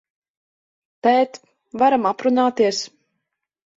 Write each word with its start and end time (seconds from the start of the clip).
Tēt, 1.07 1.39
varam 1.83 2.09
aprunāties? 2.13 2.81